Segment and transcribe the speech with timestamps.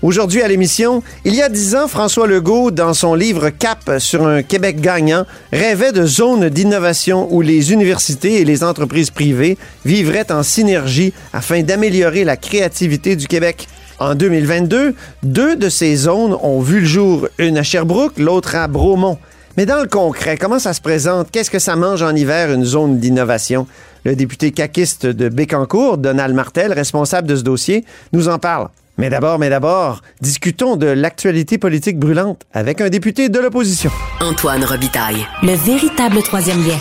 [0.00, 4.24] Aujourd'hui à l'émission, il y a dix ans, François Legault, dans son livre Cap sur
[4.28, 10.30] un Québec gagnant, rêvait de zones d'innovation où les universités et les entreprises privées vivraient
[10.30, 13.66] en synergie afin d'améliorer la créativité du Québec.
[13.98, 18.68] En 2022, deux de ces zones ont vu le jour, une à Sherbrooke, l'autre à
[18.68, 19.18] Bromont.
[19.56, 21.32] Mais dans le concret, comment ça se présente?
[21.32, 23.66] Qu'est-ce que ça mange en hiver, une zone d'innovation?
[24.04, 28.68] Le député caquiste de Bécancourt, Donald Martel, responsable de ce dossier, nous en parle.
[28.98, 33.92] Mais d'abord, mais d'abord, discutons de l'actualité politique brûlante avec un député de l'opposition.
[34.20, 35.24] Antoine Robitaille.
[35.44, 36.76] Le véritable troisième lien.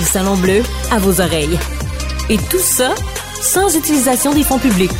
[0.00, 1.56] Du Salon Bleu à vos oreilles.
[2.28, 2.92] Et tout ça
[3.40, 4.90] sans utilisation des fonds publics.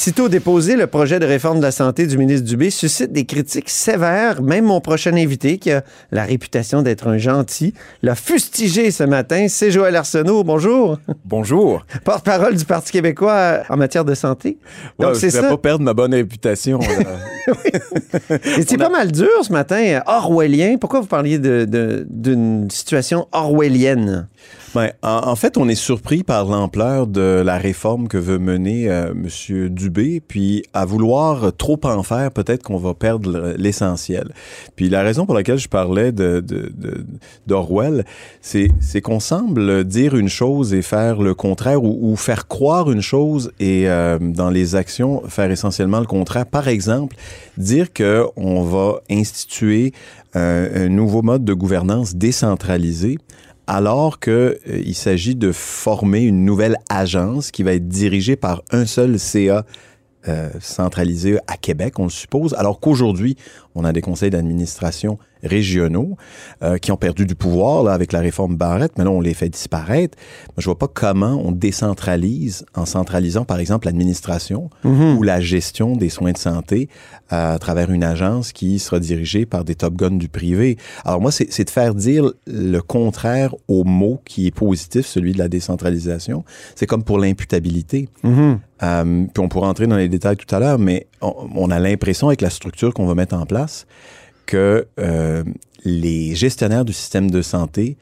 [0.00, 3.68] Sitôt déposé, le projet de réforme de la santé du ministre Dubé suscite des critiques
[3.68, 4.40] sévères.
[4.40, 9.48] Même mon prochain invité, qui a la réputation d'être un gentil, l'a fustigé ce matin.
[9.50, 10.42] C'est Joël Arsenault.
[10.42, 10.98] Bonjour.
[11.26, 11.84] Bonjour.
[12.02, 14.56] Porte-parole du Parti québécois en matière de santé.
[14.98, 15.42] Donc, c'est ça.
[15.42, 16.80] pas perdre ma bonne réputation.
[18.66, 20.00] C'est pas mal dur ce matin.
[20.06, 20.78] Orwellien.
[20.78, 24.28] Pourquoi vous parliez d'une situation orwellienne?
[24.72, 29.10] Ben, en, fait, on est surpris par l'ampleur de la réforme que veut mener euh,
[29.10, 29.68] M.
[29.68, 34.32] Dubé, puis à vouloir trop en faire, peut-être qu'on va perdre l'essentiel.
[34.76, 36.44] Puis la raison pour laquelle je parlais de,
[37.48, 38.04] d'Orwell,
[38.40, 38.70] c'est,
[39.02, 43.88] qu'on semble dire une chose et faire le contraire, ou, faire croire une chose et
[43.88, 46.46] euh, dans les actions faire essentiellement le contraire.
[46.46, 47.16] Par exemple,
[47.58, 49.92] dire que on va instituer
[50.34, 53.18] un nouveau mode de gouvernance décentralisé
[53.70, 58.84] alors qu'il euh, s'agit de former une nouvelle agence qui va être dirigée par un
[58.84, 59.64] seul CA
[60.26, 63.36] euh, centralisé à Québec, on le suppose, alors qu'aujourd'hui,
[63.76, 66.16] on a des conseils d'administration régionaux
[66.62, 69.34] euh, qui ont perdu du pouvoir là, avec la réforme Barrette, mais là, on les
[69.34, 70.16] fait disparaître.
[70.58, 75.16] Je vois pas comment on décentralise en centralisant, par exemple, l'administration Mhm.
[75.18, 76.88] ou la gestion des soins de santé
[77.28, 80.76] à travers une agence qui sera dirigée par des top guns du privé.
[81.04, 85.32] Alors moi, c'est c'est de faire dire le contraire au mot qui est positif, celui
[85.32, 86.44] de la décentralisation.
[86.74, 88.08] C'est comme pour l'imputabilité.
[88.22, 88.58] Mhm.
[88.82, 91.78] Euh, puis on pourra entrer dans les détails tout à l'heure, mais on, on a
[91.78, 93.86] l'impression avec la structure qu'on va mettre en place
[94.50, 95.44] que euh,
[95.84, 97.96] les gestionnaires du système de santé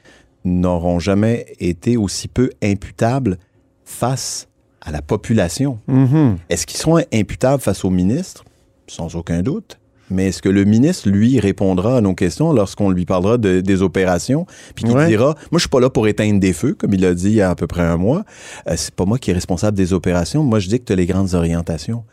[0.45, 3.37] n'auront jamais été aussi peu imputables
[3.85, 4.49] face
[4.81, 5.79] à la population.
[5.89, 6.39] Mhm.
[6.49, 8.45] Est-ce qu'ils seront imputables face au ministre?
[8.87, 9.79] Sans aucun doute.
[10.11, 13.83] Mais est-ce que le ministre, lui, répondra à nos questions lorsqu'on lui parlera de- des
[13.83, 15.07] opérations, puis qu'il Ouais.
[15.07, 17.35] dira, moi, je suis pas là pour éteindre des feux, comme il a dit il
[17.35, 18.25] y a à peu près un mois.
[18.69, 20.43] Euh, c'est pas moi qui est responsable des opérations.
[20.43, 22.05] Moi, je dis que tu as les grandes orientations.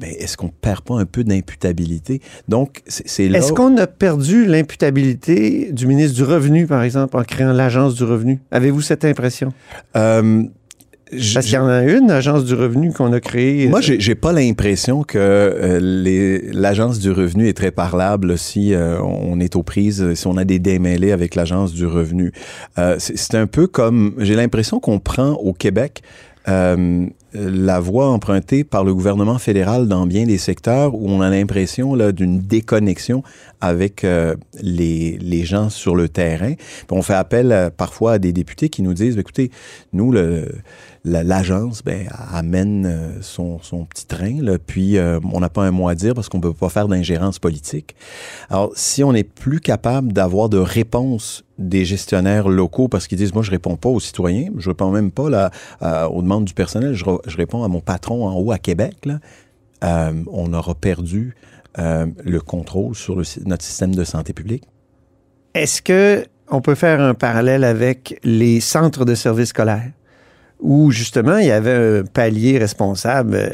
[0.00, 2.20] Mais est-ce qu'on perd pas un peu d'imputabilité?
[2.46, 3.38] Donc, c'est là...
[3.38, 8.04] Est-ce qu'on a perdu l'imputabilité du ministre du Revenu, par exemple, en créant l'Agence du
[8.04, 8.40] Revenu?
[8.50, 9.52] Avez-vous cette impression?
[9.96, 10.44] Euh,
[11.10, 13.66] Parce qu'il y en a une, l'Agence du Revenu, qu'on a créée.
[13.66, 15.80] Moi, euh, j'ai j'ai pas l'impression que euh,
[16.52, 20.44] l'agence du revenu est très parlable si euh, on est aux prises, si on a
[20.44, 22.32] des démêlés avec l'agence du revenu.
[22.78, 26.02] Euh, c'est c'est un peu comme, j'ai l'impression qu'on prend au Québec
[26.46, 31.28] euh, la voie empruntée par le gouvernement fédéral dans bien des secteurs où on a
[31.28, 33.22] l'impression d'une déconnexion
[33.60, 36.54] avec euh, les, les gens sur le terrain.
[36.90, 39.50] On fait appel euh, parfois à des députés qui nous disent, écoutez,
[39.92, 40.48] nous, le,
[41.08, 45.88] l'agence ben, amène euh, son, son petit train, puis euh, on n'a pas un mot
[45.88, 47.94] à dire parce qu'on peut pas faire d'ingérence politique.
[48.50, 53.34] Alors, si on n'est plus capable d'avoir de réponses des gestionnaires locaux parce qu'ils disent,
[53.34, 55.50] moi, je réponds pas aux citoyens, je réponds même pas là,
[56.08, 59.18] aux demandes du personnel, je, je réponds à mon patron en haut à Québec, là,
[59.84, 61.34] euh, on aura perdu
[61.76, 64.64] le contrôle sur notre système de santé publique.
[65.54, 69.92] Est-ce que on peut faire un parallèle avec les centres de services scolaires?
[70.60, 73.48] Où justement, il y avait un palier responsable euh,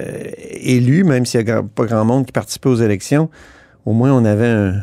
[0.61, 3.29] élu, même s'il n'y a pas grand monde qui participait aux élections,
[3.85, 4.75] au moins on avait un,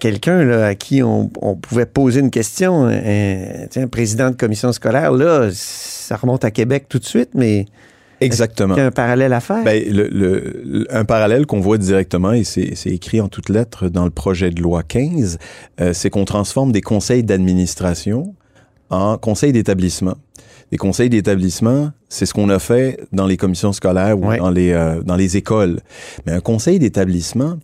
[0.00, 2.86] quelqu'un là, à qui on, on pouvait poser une question.
[2.86, 7.66] Un, président de commission scolaire, là, ça remonte à Québec tout de suite, mais
[8.22, 8.74] Exactement.
[8.74, 9.62] il y a un parallèle à faire?
[9.62, 13.50] Ben, le, le- le- un parallèle qu'on voit directement, et c'est c'est écrit en toutes
[13.50, 15.36] lettres dans le projet de loi 15,
[15.82, 18.34] euh, c'est qu'on transforme des conseils d'administration
[18.90, 20.14] en conseils d'établissement.
[20.72, 24.38] Les conseils d'établissement, c'est ce qu'on a fait dans les commissions scolaires ou Ouais.
[24.38, 25.80] dans, les, euh, dans les écoles.
[26.26, 27.56] Mais un conseil d'établissement,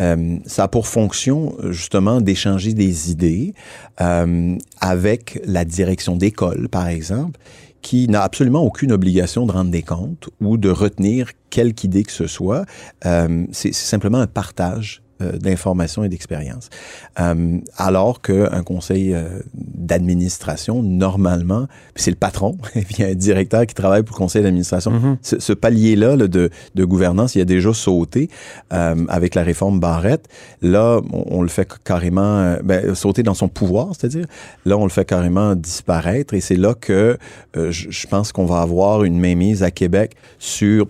[0.00, 3.54] euh, ça a pour fonction justement d'échanger des idées
[4.00, 7.38] euh, avec la direction d'école, par exemple,
[7.82, 12.12] qui n'a absolument aucune obligation de rendre des comptes ou de retenir quelque idée que
[12.12, 12.64] ce soit.
[13.06, 16.70] Euh, c'est simplement un partage euh, d'informations et d'expérience.
[17.18, 23.08] Euh, alors qu'un conseil euh, d'administration, normalement, c'est le patron, et puis il y a
[23.08, 24.90] un directeur qui travaille pour le conseil d'administration.
[24.90, 25.16] Mhm.
[25.22, 28.30] Ce, ce palier-là là, de, de gouvernance, il a déjà sauté
[28.70, 30.28] avec la réforme Barrette.
[30.62, 34.26] Là, on, on le fait carrément ben, sauter dans son pouvoir, c'est-à-dire.
[34.64, 37.18] Là, on le fait carrément disparaître, et c'est là que
[37.54, 40.86] je, je pense qu'on va avoir une mainmise à Québec sur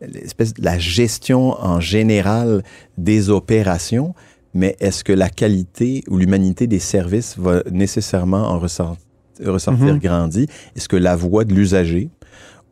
[0.00, 2.62] l'espèce de la gestion en général
[2.96, 4.14] des opérations,
[4.54, 8.96] mais est-ce que la qualité ou l'humanité des services va nécessairement en ressort-
[9.44, 9.98] ressortir Mhm.
[9.98, 10.46] grandi?
[10.76, 12.10] Est-ce que la voix de l'usager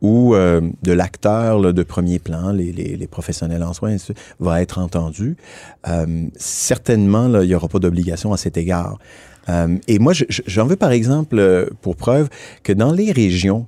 [0.01, 3.95] ou euh, de l'acteur de premier plan, les, les, les professionnels en soins,
[4.39, 5.35] va être entendue?
[5.87, 8.97] Euh, certainement, là, il n'y aura pas d'obligation à cet égard.
[9.49, 12.27] Euh, et moi, je- je- j'en veux par exemple pour preuve
[12.63, 13.65] que dans les régions,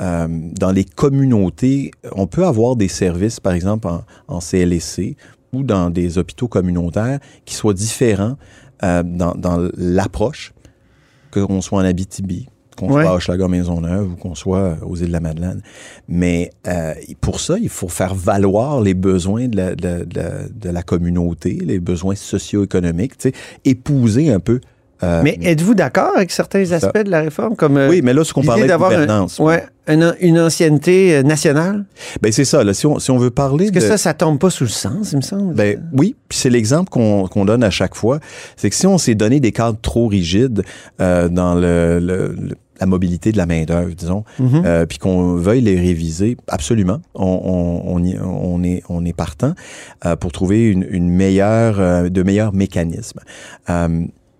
[0.00, 0.26] euh,
[0.58, 5.16] dans les communautés, on peut avoir des services, par exemple en, en CLSC
[5.52, 8.36] ou dans des hôpitaux communautaires qui soient différents
[8.82, 10.52] euh, dans, dans l'approche,
[11.30, 13.02] qu'on soit en Abitibi, qu'on Ouais.
[13.04, 15.62] soit à Hochelaga Maisonneuve ou qu'on soit aux îles de la Madeleine.
[16.08, 20.16] Mais euh, pour ça, il faut faire valoir les besoins de la, de la- de
[20.18, 23.14] la- de la communauté, les besoins socio-économiques,
[23.64, 24.60] épouser un peu.
[25.04, 26.76] Euh, Mais êtes-vous d'accord avec certains ça.
[26.76, 29.38] aspects de la réforme, comme euh, oui, mais là, ce qu'on parlait de un- gouvernance.
[29.38, 31.84] ouais, une, une ancienneté euh, nationale?
[32.22, 32.64] Ben, c'est ça.
[32.64, 34.70] Là, si, on, si on veut parler Est-ce que ça, ça tombe pas sous le
[34.70, 35.54] sens, il me semble?
[35.54, 38.18] Ben oui, puis c'est l'exemple qu'on qu'on donne à chaque fois.
[38.56, 40.62] C'est que si on s'est donné des cadres trop rigides
[41.00, 44.62] euh, dans le, le- le- la mobilité de la main d'œuvre, disons, Mhm.
[44.66, 49.12] euh, puis qu'on veuille les réviser, absolument, on, on, on, y- on est on est
[49.12, 49.54] partant
[50.06, 53.20] euh, pour trouver une, une meilleure euh, de meilleurs mécanismes.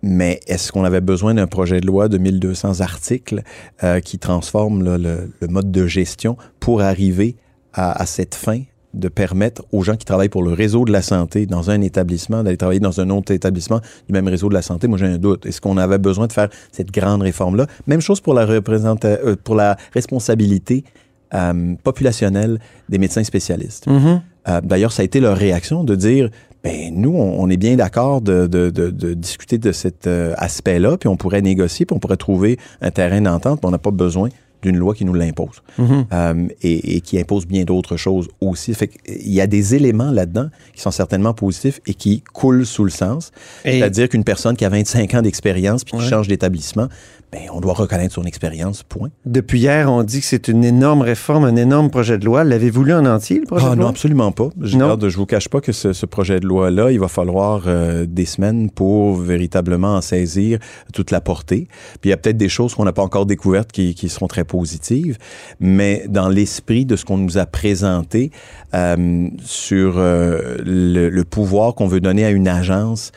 [0.07, 3.43] Mais est-ce qu'on avait besoin d'un projet de loi de 1200 articles
[3.83, 7.37] euh, qui transforme là, le, le mode de gestion pour arriver
[7.73, 8.61] à, à cette fin
[8.93, 12.43] de permettre aux gens qui travaillent pour le réseau de la santé dans un établissement
[12.43, 15.17] d'aller travailler dans un autre établissement du même réseau de la santé, moi j'ai un
[15.17, 15.47] doute.
[15.47, 17.67] Est-ce qu'on avait besoin de faire cette grande réforme-là?
[17.87, 20.85] Même chose pour la, euh, pour la responsabilité
[21.33, 23.87] euh, populationnelle des médecins spécialistes.
[23.87, 24.23] Mhm.
[24.49, 26.29] Euh, D'ailleurs, ça a été leur réaction de dire,
[26.65, 30.35] ben nous, on, on est bien d'accord de, de, de, de discuter de cet euh,
[30.39, 33.79] aspect-là, puis on pourrait négocier, puis on pourrait trouver un terrain d'entente, puis on n'a
[33.79, 34.31] pas besoin
[34.63, 36.07] d'une loi qui nous l'impose Mhm.
[36.11, 38.73] euh, et, et qui impose bien d'autres choses aussi.
[38.73, 42.85] Fait qu'il y a des éléments là-dedans qui sont certainement positifs et qui coulent sous
[42.85, 43.31] le sens.
[43.67, 46.09] Et- C'est-à-dire qu'une personne qui a 25 ans d'expérience puis qui Ouais.
[46.09, 46.89] change d'établissement,
[47.35, 49.09] ben, on doit reconnaître son expérience, point.
[49.27, 52.45] Depuis hier, on dit que c'est une énorme réforme, un énorme projet de loi.
[52.45, 53.91] L'avez-vous lu en entier, le projet Ah de non, loi?
[53.91, 54.51] absolument pas.
[54.61, 54.97] Je, Non?
[55.01, 58.25] je vous cache pas que ce, ce projet de loi-là, il va falloir euh, des
[58.25, 60.61] semaines pour véritablement en saisir
[60.93, 61.67] toute la portée.
[62.01, 64.29] Puis il y a peut-être des choses qu'on n'a pas encore découvertes qui, qui seront
[64.29, 65.19] très positives,
[65.59, 68.31] mais dans l'esprit de ce qu'on nous a présenté
[68.75, 73.11] euh, sur euh, le, le pouvoir qu'on veut donner à une agence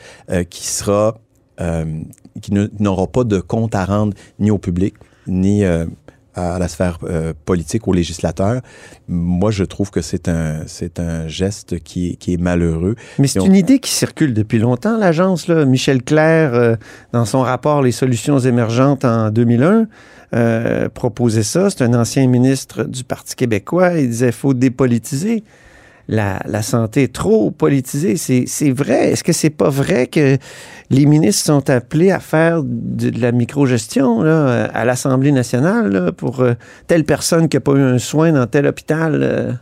[0.50, 1.18] qui sera
[1.60, 1.84] euh,
[2.40, 4.94] qui n'aura pas de compte à rendre ni au public
[5.26, 5.86] ni euh,
[6.34, 8.60] à la sphère euh, politique, aux législateurs.
[9.08, 12.94] Moi, je trouve que c'est un, c'est un geste qui, est- qui est malheureux.
[13.18, 15.48] Mais c'est on- une idée qui circule depuis longtemps, l'agence.
[15.48, 15.64] là.
[15.64, 16.76] Michel Clair,
[17.12, 19.86] dans son rapport Les solutions émergentes en 2001,
[20.34, 21.70] euh, proposait ça.
[21.70, 23.98] C'est un ancien ministre du Parti québécois.
[23.98, 25.42] Il disait faut dépolitiser.
[26.10, 28.16] La, santé est trop politisée.
[28.16, 29.10] C'est vrai.
[29.10, 30.38] Est-ce que c'est pas vrai que
[30.88, 36.54] les ministres sont appelés à faire de, la microgestion à l'Assemblée nationale pour euh,
[36.86, 39.20] telle personne qui n'a pas eu un soin dans tel hôpital?
[39.22, 39.52] euh?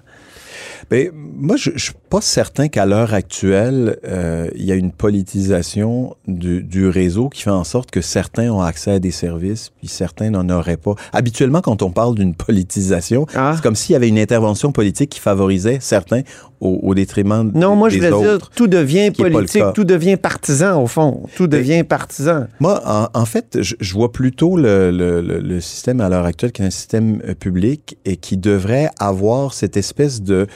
[0.88, 1.70] Ben, moi, je,
[2.08, 7.42] pas certain qu'à l'heure actuelle, euh, il y a une politisation du, du réseau qui
[7.42, 10.94] fait en sorte que certains ont accès à des services, puis certains n'en auraient pas.
[11.12, 13.52] Habituellement, quand on parle d'une politisation, Ah.
[13.56, 16.22] c'est comme s'il y avait une intervention politique qui favorisait certains
[16.60, 18.50] au, au détriment Non, moi, je des voulais dire, autres.
[18.54, 21.24] tout devient politique, tout devient partisan, au fond.
[21.36, 22.46] Tout devient partisan.
[22.60, 26.24] Moi, en, en fait, je, je vois plutôt le, le- le- le système à l'heure
[26.24, 30.46] actuelle qui est un système euh, public et qui devrait avoir cette espèce de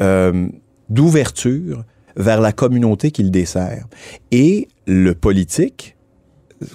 [0.00, 0.48] euh,
[0.88, 1.84] d'ouverture
[2.16, 3.86] vers la communauté qu'il dessert.
[4.30, 5.96] Et le politique,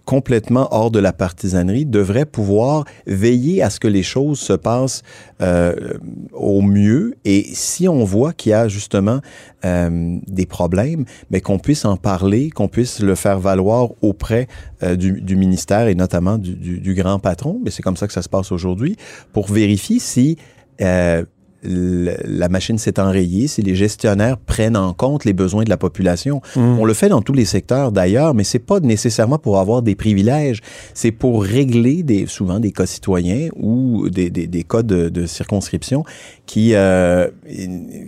[0.05, 5.01] complètement hors de la partisanerie, devrait pouvoir veiller à ce que les choses se passent
[5.41, 5.93] euh,
[6.33, 7.15] au mieux.
[7.25, 9.19] Et si on voit qu'il y a justement
[9.65, 14.47] euh, des problèmes, mais qu'on puisse en parler, qu'on puisse le faire valoir auprès
[14.83, 18.13] euh, du, ministère et notamment du, du- du grand patron, mais c'est comme ça que
[18.13, 18.97] ça se passe aujourd'hui,
[19.31, 20.37] pour vérifier si
[20.81, 21.23] euh,
[21.63, 25.77] le- la machine s'est enrayée, si les gestionnaires prennent en compte les besoins de la
[25.77, 26.41] population.
[26.55, 29.95] On le fait dans tous les secteurs d'ailleurs, mais c'est pas nécessairement pour avoir des
[29.95, 30.61] privilèges,
[30.93, 35.25] c'est pour régler des, souvent des cas citoyens ou des, des, des cas de, de
[35.25, 36.03] circonscription
[36.45, 37.27] qui, euh,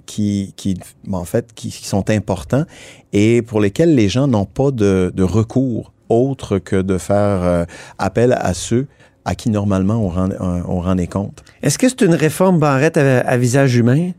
[0.05, 0.77] qui, qui,
[1.11, 2.65] en fait, qui, qui sont importants
[3.13, 7.63] et pour lesquels les gens n'ont pas de, de recours autre que de faire euh,
[7.97, 8.87] appel à ceux
[9.25, 11.43] à qui normalement on rend, on rend des comptes.
[11.61, 14.11] Est-ce que c'est une réforme Barrette à, à visage humain?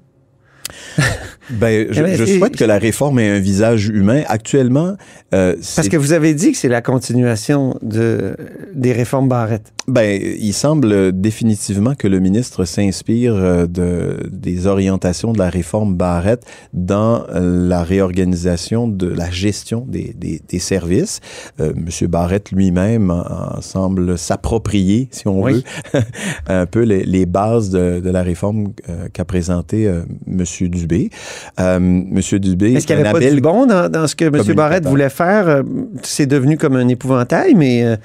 [1.51, 4.23] Ben, je, Eh ben, je souhaite que la réforme ait un visage humain.
[4.29, 4.97] Actuellement,
[5.35, 8.37] euh, Parce que vous avez dit que c'est la continuation de,
[8.75, 9.73] des réformes Barrette.
[9.89, 15.97] ben, il semble définitivement que le ministre s'inspire euh, de, des orientations de la réforme
[15.97, 21.21] Barrette dans euh, la réorganisation de la gestion des, des, des services.
[21.61, 23.13] Euh, Monsieur Barrette lui-même
[23.61, 25.65] semble s'approprier, si on Oui.
[25.95, 26.01] veut,
[26.47, 31.11] un peu les, les bases de, de la réforme euh, qu'a présenté euh, Monsieur Dubé.
[31.61, 34.55] Euh, Monsieur Dubé Est-ce qu'il n'y un avait pas bon dans, dans ce que M.
[34.55, 35.49] Barrette voulait faire?
[35.49, 35.63] Euh,
[36.03, 37.97] C'est devenu comme un épouvantail, mais euh,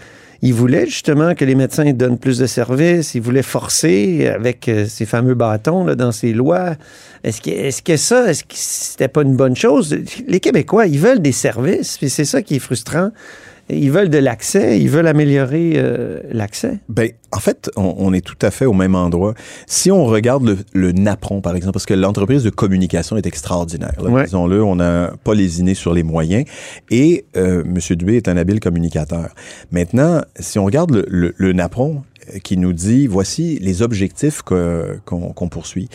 [0.42, 3.16] il voulait justement que les médecins donnent plus de services.
[3.16, 6.76] Il voulait forcer avec euh, ces fameux bâtons là, dans ses lois.
[7.24, 9.98] Est-ce que, est-ce que ça, est-ce que c'était pas une bonne chose?
[10.28, 13.12] Les Québécois, ils veulent des services, puis c'est ça qui est frustrant.
[13.70, 16.80] Ils veulent de l'accès, ils veulent améliorer euh, l'accès.
[16.88, 19.34] Ben, en fait, on, on est tout à fait au même endroit.
[19.66, 23.94] Si on regarde le, le Napron, par exemple, parce que l'entreprise de communication est extraordinaire.
[24.00, 24.24] Ouais.
[24.24, 26.46] Disons-le, on n'a pas lésiné sur les moyens.
[26.90, 27.78] Et euh, M.
[27.98, 29.36] Dubé est un habile communicateur.
[29.72, 34.42] Maintenant, si on regarde le, le, le Napron, euh, qui nous dit, voici les objectifs
[34.42, 35.90] qu'on qu'on poursuit.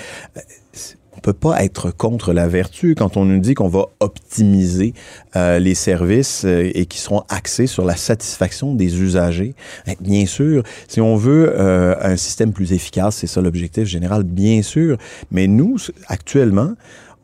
[1.14, 4.94] On peut pas être contre la vertu quand on nous dit qu'on va optimiser
[5.36, 9.54] euh, les services euh, et qui seront axés sur la satisfaction des usagers.
[9.86, 14.22] Ben, Bien sûr, si on veut euh, un système plus efficace, c'est ça l'objectif général,
[14.24, 14.96] bien sûr.
[15.30, 15.76] Mais nous,
[16.08, 16.72] actuellement,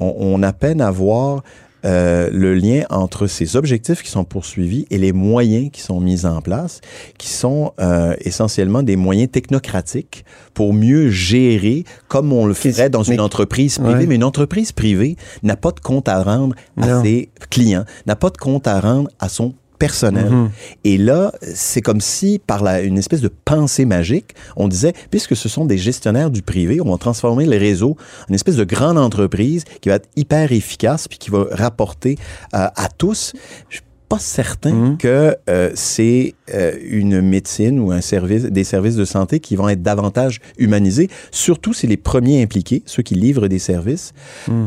[0.00, 1.42] on, on a peine à voir
[1.84, 6.26] euh, le lien entre ces objectifs qui sont poursuivis et les moyens qui sont mis
[6.26, 6.80] en place,
[7.18, 13.02] qui sont euh, essentiellement des moyens technocratiques pour mieux gérer comme on le ferait dans
[13.04, 14.00] une entreprise privée.
[14.00, 14.06] Ouais.
[14.06, 17.02] Mais une entreprise privée n'a pas de compte à rendre à Non.
[17.02, 20.30] ses clients, n'a pas de compte à rendre à son personnel.
[20.30, 20.50] Mhm.
[20.84, 25.36] Et là, c'est comme si, par la, une espèce de pensée magique, on disait, puisque
[25.36, 28.64] ce sont des gestionnaires du privé, on va transformer le réseau en une espèce de
[28.64, 32.16] grande entreprise qui va être hyper efficace puis qui va rapporter
[32.54, 33.32] euh, à tous.
[33.68, 34.96] Je suis pas certain Mhm.
[34.96, 39.68] que euh, c'est euh, une médecine ou un service, des services de santé qui vont
[39.68, 44.12] être davantage humanisés, surtout si les premiers impliqués, ceux qui livrent des services,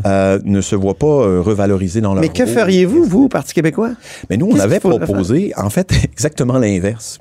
[0.06, 2.28] euh, ne se voient pas euh, revalorisés dans leur Hmm.
[2.28, 3.92] Mais que feriez-vous, vous, Parti québécois?
[4.30, 7.20] Mais nous, on avait proposé, en fait, exactement l'inverse.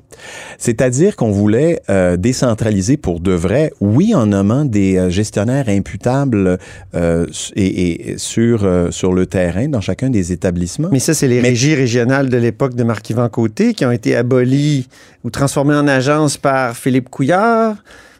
[0.57, 6.57] C'est-à-dire qu'on voulait euh, décentraliser pour de vrai, oui, en nommant des gestionnaires imputables
[6.93, 7.25] euh,
[7.55, 10.89] et, et sur, euh, sur le terrain dans chacun des établissements.
[10.91, 14.15] Mais ça, c'est les Mais- régies régionales de l'époque de Marc-Yvan Côté qui ont été
[14.15, 14.50] abolies
[15.23, 17.75] ou transformées en agences par Philippe Couillard.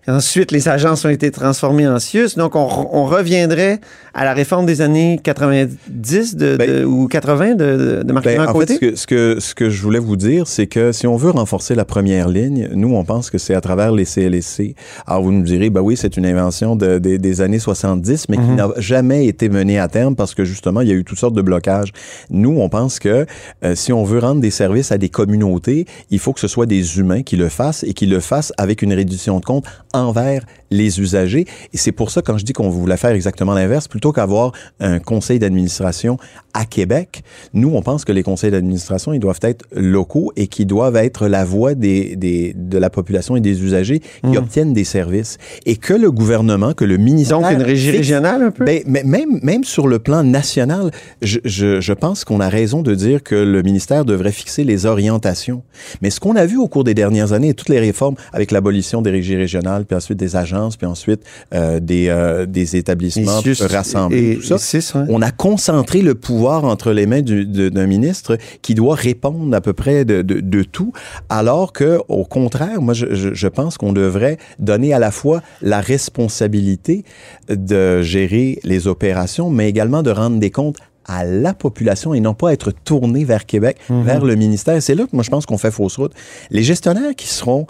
[0.07, 2.35] Ensuite, les agences ont été transformées en CIUS.
[2.37, 3.79] Donc, on, re- on reviendrait
[4.13, 8.49] à la réforme des années 90 de, Ben- de- ou 80 de, de, Marc-Yvan Ben,
[8.55, 11.07] en fait, ce que, ce, que, ce que je voulais vous dire, c'est que si
[11.07, 14.75] on veut renforcer la première ligne, nous, on pense que c'est à travers les CLSC.
[15.07, 18.37] Alors, vous nous direz, ben oui, c'est une invention de- de- des années 70, mais
[18.37, 18.55] qui Mhm.
[18.55, 21.35] n'a jamais été menée à terme parce que, justement, il y a eu toutes sortes
[21.35, 21.91] de blocages.
[22.29, 23.25] Nous, on pense que
[23.63, 26.65] euh, si on veut rendre des services à des communautés, il faut que ce soit
[26.65, 30.45] des humains qui le fassent et qui le fassent avec une réduction de compte envers
[30.69, 31.45] les usagers.
[31.73, 34.99] Et c'est pour ça, quand je dis qu'on voulait faire exactement l'inverse, plutôt qu'avoir un
[34.99, 36.17] conseil d'administration
[36.53, 40.65] à Québec, nous, on pense que les conseils d'administration, ils doivent être locaux et qui
[40.65, 44.83] doivent être la voix des, des, de la population et des usagers qui obtiennent des
[44.83, 45.37] services.
[45.65, 47.39] Et que le gouvernement, que le ministère...
[47.39, 48.65] Donc, une régie fixe- régionale un peu?
[48.65, 52.81] ben, mais même, même sur le plan national, je, je, je pense qu'on a raison
[52.81, 55.63] de dire que le ministère devrait fixer les orientations.
[56.01, 59.01] Mais ce qu'on a vu au cours des dernières années, toutes les réformes avec l'abolition
[59.01, 61.21] des régies régionales, puis ensuite des agences, puis ensuite
[61.53, 65.05] euh, des, euh, des établissements Et rassemblés, et- tout ça, et CIS, ouais.
[65.09, 69.61] on a concentré le pouvoir entre les mains du- d'un ministre qui doit répondre à
[69.61, 70.93] peu près de, de, de tout,
[71.29, 75.41] alors que, au contraire, moi, je, je, je pense qu'on devrait donner à la fois
[75.61, 77.03] la responsabilité
[77.49, 82.35] de gérer les opérations, mais également de rendre des comptes à la population et non
[82.35, 84.81] pas être tourné vers Québec, vers le ministère.
[84.83, 86.13] C'est là que moi, je pense qu'on fait fausse route.
[86.51, 87.65] Les gestionnaires qui seront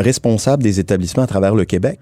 [0.00, 1.98] responsables des établissements à travers le Québec,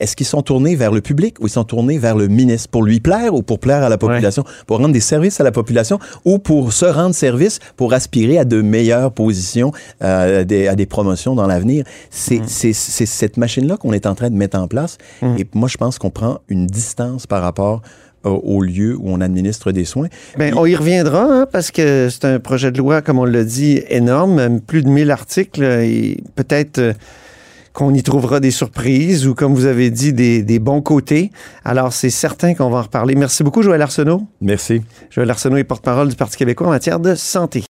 [0.00, 2.68] est-ce qu'ils sont tournés vers le public ou ils sont tournés vers le ministre?
[2.68, 5.50] Pour lui plaire ou pour plaire à la population, pour rendre des services à la
[5.50, 9.72] population ou pour se rendre service pour aspirer à de meilleures positions,
[10.04, 11.84] euh, des, à des promotions dans l'avenir?
[12.10, 14.98] C'est c'est- c'est cette machine-là qu'on est en train de mettre en place.
[15.36, 17.82] Et moi, je pense qu'on prend une distance par rapport
[18.22, 20.06] au, au lieu où on administre des soins.
[20.38, 23.42] Ben, on y reviendra, hein, parce que c'est un projet de loi, comme on l'a
[23.42, 26.92] dit, énorme, plus de 1000 articles, et peut-être euh,
[27.78, 31.30] qu'on y trouvera des surprises ou, comme vous avez dit, des, des bons côtés.
[31.64, 33.14] Alors, c'est certain qu'on va en reparler.
[33.14, 34.26] Merci beaucoup, Joël Arsenault.
[34.40, 34.82] Merci.
[35.10, 37.62] Joël Arsenault est porte-parole du Parti québécois en matière de santé.